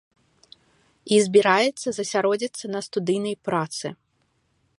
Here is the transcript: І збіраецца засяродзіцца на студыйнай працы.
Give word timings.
І 1.17 1.19
збіраецца 1.27 1.87
засяродзіцца 1.99 2.65
на 2.77 2.85
студыйнай 2.87 3.35
працы. 3.51 3.87